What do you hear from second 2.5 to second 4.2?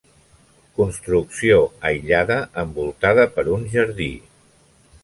envoltada per un jardí.